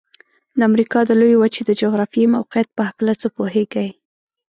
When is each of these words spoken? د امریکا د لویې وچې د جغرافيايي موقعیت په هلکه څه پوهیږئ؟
د 0.57 0.59
امریکا 0.69 0.99
د 1.05 1.11
لویې 1.19 1.39
وچې 1.41 1.61
د 1.65 1.71
جغرافيايي 1.81 2.27
موقعیت 2.35 2.67
په 2.75 2.81
هلکه 2.87 3.13
څه 3.21 3.27
پوهیږئ؟ 3.35 3.89